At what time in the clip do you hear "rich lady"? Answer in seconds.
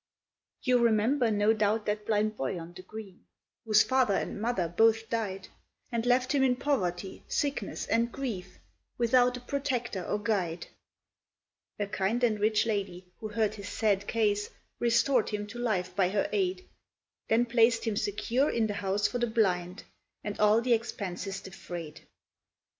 12.39-13.05